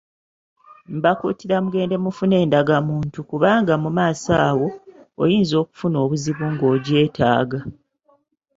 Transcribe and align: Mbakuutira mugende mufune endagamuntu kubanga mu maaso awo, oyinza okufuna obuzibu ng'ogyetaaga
Mbakuutira 0.95 1.55
mugende 1.65 1.95
mufune 2.03 2.35
endagamuntu 2.43 3.19
kubanga 3.29 3.73
mu 3.83 3.89
maaso 3.97 4.31
awo, 4.49 4.67
oyinza 5.21 5.55
okufuna 5.63 5.97
obuzibu 6.03 6.45
ng'ogyetaaga 6.53 7.59